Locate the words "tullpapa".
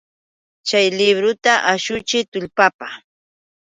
2.31-2.87